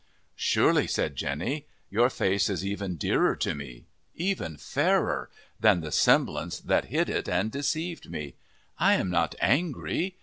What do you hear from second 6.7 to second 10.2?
hid it and deceived me. I am not angry.